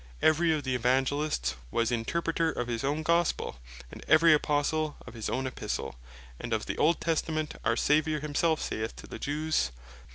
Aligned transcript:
Every 0.19 0.51
of 0.51 0.63
the 0.63 0.73
Evangelists 0.73 1.53
was 1.69 1.91
Interpreter 1.91 2.51
of 2.51 2.67
his 2.67 2.83
own 2.83 3.03
Gospel; 3.03 3.59
and 3.91 4.03
every 4.07 4.33
Apostle 4.33 4.97
of 5.05 5.13
his 5.13 5.29
own 5.29 5.45
Epistle; 5.45 5.93
And 6.39 6.53
of 6.53 6.65
the 6.65 6.79
Old 6.79 6.99
Testament, 6.99 7.53
our 7.63 7.75
Saviour 7.77 8.19
himselfe 8.19 8.59
saith 8.63 8.95
to 8.95 9.05
the 9.05 9.19
Jews 9.19 9.65
(John 9.67 9.73
5. 10.07 10.07